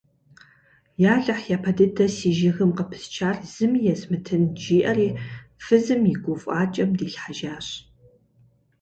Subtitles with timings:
[1.13, 5.07] Алыхь япэ дыдэ си жыгым къыпысчар зыми езмытын,– жиӏэри
[5.65, 7.67] фызым и гуфӏакӏэм дилъхьэжащ.